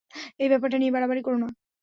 [0.39, 1.47] এই ব্যাপারটা নিয়ে বাড়াবাড়ি করো না।